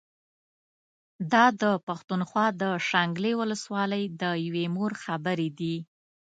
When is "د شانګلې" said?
2.61-3.31